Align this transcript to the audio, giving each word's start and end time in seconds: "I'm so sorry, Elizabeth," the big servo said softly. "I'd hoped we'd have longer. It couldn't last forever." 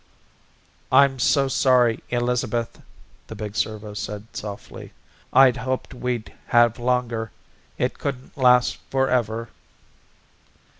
"I'm 0.91 1.19
so 1.19 1.47
sorry, 1.47 2.01
Elizabeth," 2.09 2.81
the 3.27 3.35
big 3.35 3.55
servo 3.55 3.93
said 3.93 4.25
softly. 4.35 4.93
"I'd 5.31 5.57
hoped 5.57 5.93
we'd 5.93 6.33
have 6.47 6.79
longer. 6.79 7.31
It 7.77 7.99
couldn't 7.99 8.35
last 8.35 8.79
forever." 8.89 9.49